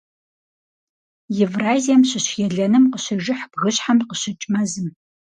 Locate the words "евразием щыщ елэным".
1.45-2.83